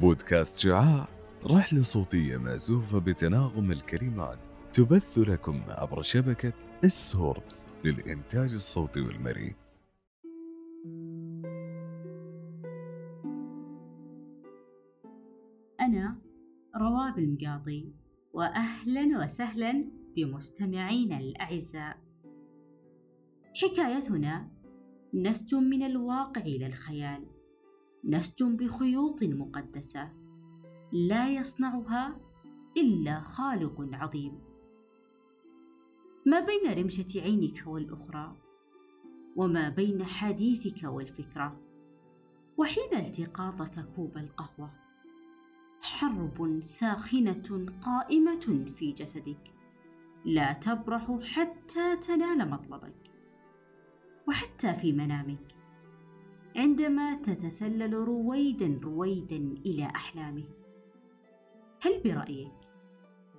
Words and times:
بودكاست 0.00 0.58
شعاع 0.58 1.08
رحلة 1.46 1.82
صوتية 1.82 2.36
مأزوفة 2.36 2.98
بتناغم 2.98 3.70
الكلمات 3.70 4.38
تبث 4.72 5.18
لكم 5.18 5.62
عبر 5.68 6.02
شبكة 6.02 6.52
السورث 6.84 7.66
للإنتاج 7.84 8.54
الصوتي 8.54 9.00
والمرئي. 9.00 9.54
أنا 15.80 16.16
رواب 16.76 17.18
المقاضي 17.18 17.92
وأهلا 18.32 19.24
وسهلا 19.24 19.84
بمستمعينا 20.16 21.18
الأعزاء. 21.18 22.09
حكايتنا 23.54 24.48
نسج 25.14 25.54
من 25.54 25.82
الواقع 25.82 26.40
إلى 26.40 26.66
الخيال. 26.66 27.26
نسج 28.04 28.42
بخيوط 28.42 29.22
مقدسة. 29.22 30.12
لا 30.92 31.28
يصنعها 31.28 32.20
إلا 32.76 33.20
خالق 33.20 33.88
عظيم. 33.92 34.38
ما 36.26 36.40
بين 36.40 36.78
رمشة 36.78 37.20
عينك 37.20 37.66
والأخرى 37.66 38.36
وما 39.36 39.68
بين 39.68 40.04
حديثك 40.04 40.84
والفكرة 40.84 41.60
وحين 42.56 42.94
التقاطك 42.94 43.84
كوب 43.96 44.16
القهوة 44.16 44.70
حرب 45.82 46.60
ساخنة 46.62 47.66
قائمة 47.82 48.64
في 48.66 48.92
جسدك. 48.92 49.52
لا 50.24 50.52
تبرح 50.52 51.20
حتى 51.20 51.96
تنال 51.96 52.50
مطلبك. 52.50 53.09
وحتى 54.28 54.74
في 54.74 54.92
منامك. 54.92 55.60
عندما 56.56 57.14
تتسلل 57.14 57.94
رويدا 57.94 58.80
رويدا 58.82 59.36
إلى 59.36 59.84
احلامك 59.84 60.48
هل 61.82 62.02
برأيك 62.04 62.52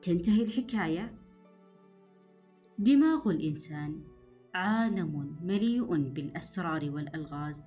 تنتهي 0.02 0.44
الحكاية؟ 0.44 1.18
دماغ 2.80 3.30
الإنسان 3.30 4.04
عالم 4.54 5.38
مليء 5.42 5.96
بالأسرار 5.96 6.92
والألغاز 6.92 7.64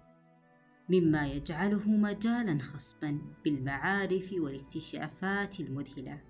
مما 0.89 1.27
يجعله 1.27 1.89
مجالا 1.89 2.59
خصبا 2.59 3.19
بالمعارف 3.45 4.33
والاكتشافات 4.33 5.61
المذهلة. 5.61 6.23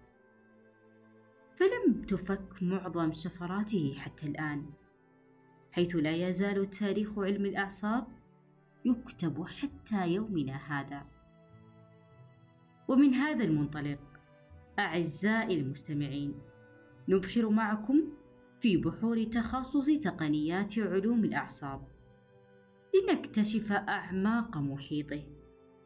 فلم 1.57 2.03
تفك 2.03 2.63
معظم 2.63 3.13
شفراته 3.13 3.95
حتى 3.99 4.27
الآن. 4.27 4.67
حيث 5.75 5.97
لا 5.97 6.29
يزال 6.29 6.71
تاريخ 6.71 7.19
علم 7.19 7.47
الأعصاب 7.47 8.07
يكتب 8.85 9.45
حتى 9.45 10.09
يومنا 10.09 10.57
هذا. 10.57 11.07
ومن 12.89 13.15
هذا 13.15 13.45
المنطلق 13.45 13.99
أعزائي 14.79 15.61
المستمعين 15.61 16.35
نبحر 17.09 17.49
معكم 17.49 18.03
في 18.61 18.77
بحور 18.77 19.25
تخصص 19.25 19.87
تقنيات 19.87 20.79
علوم 20.79 21.25
الأعصاب 21.25 21.83
لنكتشف 22.95 23.73
أعماق 23.73 24.59
محيطه 24.59 25.23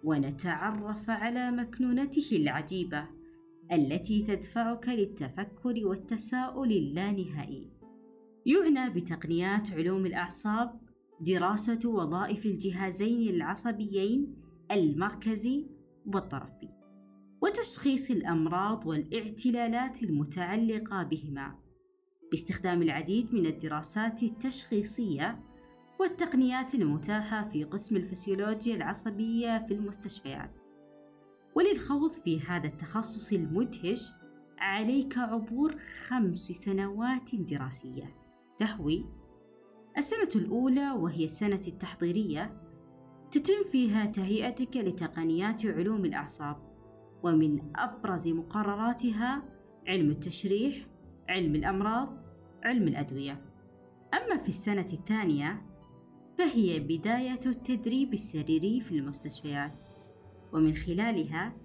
ونتعرف 0.05 1.11
على 1.11 1.50
مكنونته 1.50 2.28
العجيبة 2.33 3.06
التي 3.72 4.22
تدفعك 4.22 4.89
للتفكر 4.89 5.75
والتساؤل 5.86 6.72
اللانهائي. 6.72 7.77
يعنى 8.48 8.91
بتقنيات 8.91 9.72
علوم 9.72 10.06
الأعصاب 10.06 10.80
دراسة 11.20 11.80
وظائف 11.84 12.46
الجهازين 12.46 13.28
العصبيين 13.34 14.36
المركزي 14.72 15.66
والطرفي 16.06 16.69
وتشخيص 17.42 18.10
الأمراض 18.10 18.86
والاعتلالات 18.86 20.03
المتعلقة 20.03 21.03
بهما 21.03 21.59
باستخدام 22.31 22.82
العديد 22.82 23.34
من 23.34 23.47
الدراسات 23.47 24.22
التشخيصية 24.22 25.41
والتقنيات 26.00 26.75
المتاحة 26.75 27.48
في 27.48 27.65
قسم 27.65 27.97
الفسيولوجيا 27.97 28.76
العصبية 28.76 29.66
في 29.69 29.75
المستشفيات. 29.75 30.50
وللخوض 31.54 32.12
في 32.12 32.41
هذا 32.41 32.66
التخصص 32.66 33.32
المدهش 33.32 34.12
عليك 34.59 35.19
عبور 35.19 35.76
خمس 36.09 36.38
سنوات 36.38 37.34
دراسية. 37.34 38.28
تهوي. 38.58 39.06
السنة 39.98 40.30
الأولى 40.34 40.91
وهي 40.91 41.24
السنة 41.24 41.60
التحضيرية 41.69 42.62
تتم 43.30 43.64
فيها 43.72 44.06
تهيئتك 44.06 44.76
لتقنيات 44.76 45.66
علوم 45.66 46.04
الأعصاب 46.04 46.56
ومن 47.22 47.76
أبرز 47.76 48.28
مقرراتها 48.28 49.42
علم 49.88 50.10
التشريح 50.10 50.86
علم 51.28 51.54
الأمراض 51.54 52.08
علم 52.62 52.88
الأدوية. 52.88 53.44
أما 54.14 54.38
في 54.38 54.48
السنة 54.48 54.86
الثانية 54.92 55.62
فهي 56.38 56.80
بداية 56.80 57.41
التدريب 57.47 58.12
السريري 58.12 58.80
في 58.80 58.92
المستشفيات. 58.98 59.88
ومن 60.52 60.74
خلالها 60.74 61.56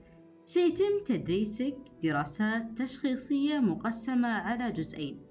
سيتم 0.45 1.03
تدريسك 1.05 1.77
دراسات 2.03 2.77
تشخيصية 2.77 3.59
مقسمة 3.59 4.27
على 4.27 4.71
جزئين. 4.71 5.21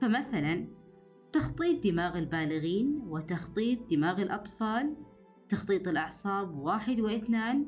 فمثلا 0.00 0.81
تخطيط 1.32 1.84
دماغ 1.84 2.18
البالغين 2.18 3.02
وتخطيط 3.08 3.90
دماغ 3.90 4.22
الأطفال 4.22 4.96
تخطيط 5.48 5.88
الأعصاب 5.88 6.58
واحد 6.58 7.00
واثنان 7.00 7.66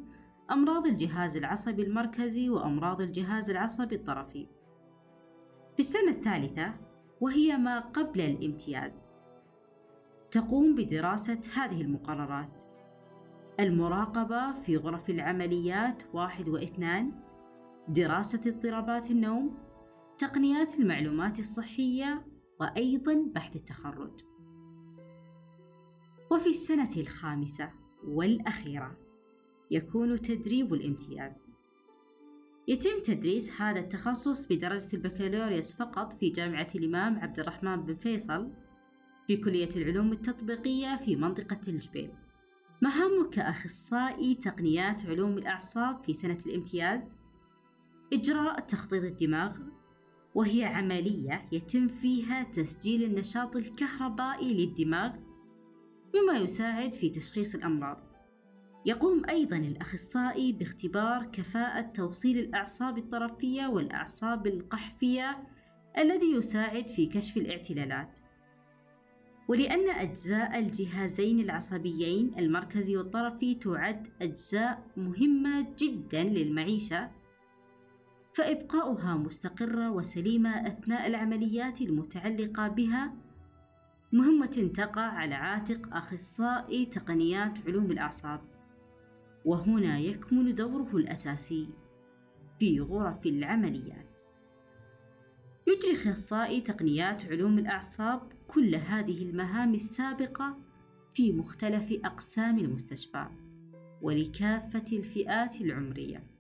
أمراض 0.51 0.87
الجهاز 0.87 1.37
العصبي 1.37 1.83
المركزي 1.83 2.49
وأمراض 2.49 3.01
الجهاز 3.01 3.51
العصبي 3.51 3.95
الطرفي. 3.95 4.47
في 5.75 5.81
السنة 5.81 6.11
الثالثة 6.11 6.75
وهي 7.21 7.57
ما 7.57 7.81
قبل 7.81 8.21
الامتياز 8.21 8.93
تقوم 10.31 10.75
بدراسة 10.75 11.41
هذه 11.55 11.81
المقررات. 11.81 12.63
المراقبة 13.61 14.53
في 14.53 14.77
غرف 14.77 15.11
العمليات 15.11 16.03
واحد 16.13 16.49
واثنان 16.49 17.13
دراسة 17.89 18.41
اضطرابات 18.47 19.11
النوم 19.11 19.59
تقنيات 20.19 20.81
المعلومات 20.81 21.39
الصحية 21.39 22.34
وأيضا 22.61 23.31
بعد 23.35 23.55
التخرج. 23.55 24.21
وفي 26.31 26.49
السنة 26.49 26.91
الخامسة 26.97 27.71
والأخيرة 28.05 28.97
يكون 29.71 30.21
تدريب 30.21 30.75
الامتياز. 30.75 31.33
يتم 32.69 32.99
تدريس 33.05 33.61
هذا 33.61 33.81
التخصص 33.81 34.47
بدرجة 34.47 34.97
البكالوريوس 34.97 35.73
فقط 35.73 36.13
في 36.13 36.31
جامعة 36.31 36.69
الإمام 36.75 37.19
عبد 37.19 37.41
الرحمن 37.41 37.77
بن 37.77 37.95
فيصل 37.95 38.53
في 39.27 39.37
كلية 39.37 39.69
العلوم 39.77 40.13
التطبيقية 40.13 40.97
في 40.97 41.17
منطقة 41.17 41.61
الجبيل. 41.69 42.11
مهامك 42.83 43.31
كأخصائي 43.31 44.35
تقنيات 44.35 45.07
علوم 45.07 45.39
الأعصاب 45.39 46.05
في 46.05 46.13
سنة 46.13 46.39
الامتياز. 46.47 47.01
إجراء 48.13 48.61
تخطيط 48.61 49.05
الدماغ. 49.05 49.57
وهي 50.35 50.65
عملية 50.65 51.49
يتم 51.53 51.89
فيها 51.89 52.43
تسجيل 52.43 53.05
النشاط 53.05 53.57
الكهربائي 53.57 54.55
للدماغ 54.55 55.13
مما 56.15 56.39
يساعد 56.39 56.95
في 56.95 57.11
تشخيص 57.11 57.55
الأمراض. 57.55 57.99
يقوم 58.87 59.23
أيضا 59.29 59.57
الأخصائي 59.57 60.53
باختبار 60.53 61.25
كفاءة 61.33 61.81
توصيل 61.81 62.39
الأعصاب 62.39 62.99
الطرفية 62.99 63.67
والأعصاب 63.67 64.47
القحفية 64.47 65.47
الذي 65.99 66.33
يساعد 66.33 66.89
في 66.89 67.07
كشف 67.07 67.37
الاعتلالات. 67.37 68.19
ولأن 69.49 69.91
أجزاء 69.91 70.59
الجهازين 70.59 71.41
العصبيين 71.41 72.39
المركزي 72.39 72.97
والطرفي 72.97 73.55
تعد 73.55 74.09
أجزاء 74.23 74.87
مهمة 74.97 75.75
جدا 75.79 76.25
للمعيشة 76.25 77.11
فإبقاؤها 78.35 79.15
مستقرة 79.15 79.91
وسليمة 79.91 80.67
أثناء 80.67 81.07
العمليات 81.07 81.81
المتعلقة 81.81 82.69
بها. 82.69 83.15
مهمة 84.13 84.71
تقع 84.75 85.03
على 85.03 85.35
عاتق 85.35 85.97
أخصائي 85.97 86.87
تقنيات 86.87 87.67
علوم 87.67 87.91
الأعصاب. 87.91 88.41
وهنا 89.45 89.99
يكمن 89.99 90.55
دوره 90.55 90.97
الأساسي 90.97 91.69
في 92.59 92.81
غرف 92.81 93.27
العمليات. 93.27 94.07
يجري 95.67 96.11
أخصائي 96.11 96.61
تقنيات 96.61 97.27
علوم 97.27 97.59
الأعصاب 97.59 98.33
كل 98.49 98.75
هذه 98.75 99.23
المهام 99.23 99.75
السابقة 99.75 100.59
في 101.15 101.33
مختلف 101.33 101.93
أقسام 102.05 102.59
المستشفى 102.59 103.27
ولكافة 104.03 104.97
الفئات 104.97 105.61
العمرية. 105.61 106.34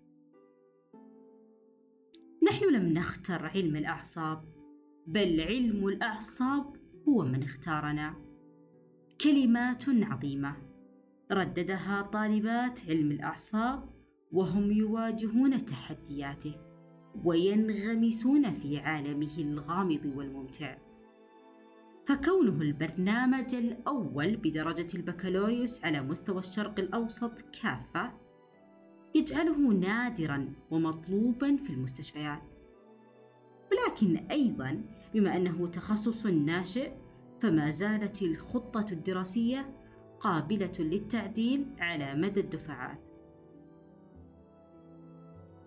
نحن 2.44 2.74
لم 2.74 2.92
نختر 2.92 3.46
علم 3.46 3.76
الأعصاب 3.76 4.44
بل 5.06 5.40
علم 5.40 5.88
الأعصاب 5.88 6.76
هو 7.08 7.24
من 7.24 7.42
اختارنا. 7.42 8.14
كلمات 9.20 9.84
عظيمة 9.88 10.56
رددها 11.32 12.02
طالبات 12.02 12.80
علم 12.88 13.10
الأعصاب 13.10 13.88
وهم 14.32 14.72
يواجهون 14.72 15.64
تحدياته 15.64 16.54
وينغمسون 17.24 18.52
في 18.54 18.78
عالمه 18.78 19.38
الغامض 19.38 20.12
والممتع. 20.16 20.76
فكونه 22.06 22.62
البرنامج 22.62 23.54
الأول 23.54 24.36
بدرجة 24.36 24.96
البكالوريوس 24.96 25.84
على 25.84 26.02
مستوى 26.02 26.38
الشرق 26.38 26.80
الأوسط 26.80 27.40
كافة 27.62 28.23
يجعله 29.14 29.58
نادرا 29.58 30.52
ومطلوبا 30.70 31.56
في 31.56 31.70
المستشفيات. 31.70 32.42
ولكن 33.72 34.16
أيضا 34.16 34.82
بما 35.14 35.36
أنه 35.36 35.66
تخصص 35.66 36.26
ناشئ 36.26 36.92
فما 37.40 37.70
زالت 37.70 38.22
الخطة 38.22 38.86
الدراسية 38.92 39.74
قابلة 40.20 40.72
للتعديل 40.78 41.66
على 41.78 42.14
مدى 42.14 42.40
الدفعات. 42.40 42.98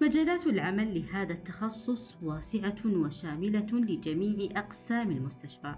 مجالات 0.02 0.48
العمل 0.48 1.00
لهذا 1.02 1.34
التخصص 1.34 2.18
واسعة 2.24 2.76
وشاملة 2.86 3.68
لجميع 3.72 4.60
أقسام 4.60 5.12
المستشفى 5.12 5.76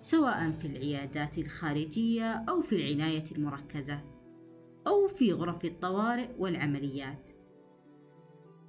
سواء 0.00 0.50
في 0.50 0.66
العيادات 0.66 1.38
الخارجية 1.38 2.32
أو 2.32 2.62
في 2.62 2.76
العناية 2.76 3.24
المركزة. 3.32 4.00
أو 4.86 5.08
في 5.08 5.32
غرف 5.32 5.64
الطوارئ 5.64 6.28
والعمليات. 6.38 7.28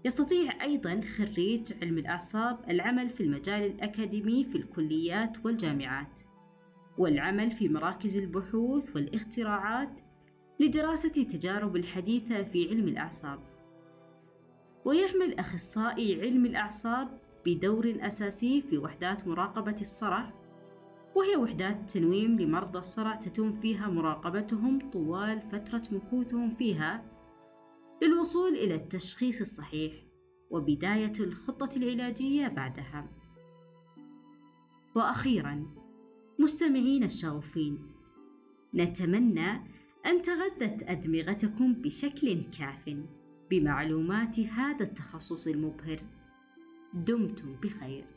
يستطيع 0.06 0.64
أيضا 0.64 1.02
خريج 1.02 1.74
علم 1.82 1.98
الأعصاب 1.98 2.60
العمل 2.70 3.10
في 3.10 3.24
المجال 3.24 3.64
الأكاديمي 3.64 4.44
في 4.44 4.58
الكليات 4.58 5.46
والجامعات 5.46 6.22
والعمل 6.98 7.52
في 7.52 7.70
مراكز 7.70 8.18
البحوث 8.18 8.96
والاختراعات 8.96 10.00
لدراسة 10.60 11.12
التجارب 11.18 11.76
الحديثة 11.76 12.44
في 12.44 12.70
علم 12.70 12.88
الأعصاب. 12.88 13.40
ويعمل 14.86 15.40
أخصائي 15.40 16.22
علم 16.22 16.46
الأعصاب 16.46 17.20
بدور 17.46 17.98
أساسي 18.02 18.62
في 18.62 18.78
وحدات 18.78 19.28
مراقبة 19.28 19.76
الصرع 19.82 20.34
وهي 21.18 21.36
وحدات 21.36 21.92
تنويم 21.92 22.40
لمرضى 22.40 22.80
الصرع 22.80 23.16
تتم 23.16 23.52
فيها 23.52 23.90
مراقبتهم 23.90 24.90
طوال 24.90 25.42
فترة 25.42 25.84
مكوثهم 25.92 26.50
فيها 26.50 27.06
للوصول 28.04 28.54
إلى 28.54 28.76
التشخيص 28.76 29.42
الصحيح 29.42 29.94
وبداية 30.52 31.14
الخطة 31.20 31.78
العلاجية 31.78 32.48
بعدها. 32.48 33.10
وأخيرا 34.96 35.68
مستمعين 36.40 37.04
الشغوفين 37.04 37.92
نتمنى 38.76 39.52
أن 40.06 40.22
تغذت 40.22 40.84
أدمغتكم 40.84 41.74
بشكل 41.74 42.44
كاف 42.60 42.96
بمعلومات 43.50 44.40
هذا 44.40 44.84
التخصص 44.84 45.48
المبهر 45.48 46.04
دمتم 46.94 47.56
بخير 47.56 48.17